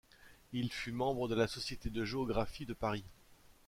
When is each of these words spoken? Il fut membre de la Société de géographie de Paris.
Il 0.51 0.71
fut 0.73 0.91
membre 0.93 1.27
de 1.27 1.35
la 1.35 1.45
Société 1.45 1.91
de 1.91 2.03
géographie 2.05 2.65
de 2.65 2.73
Paris. 2.73 3.05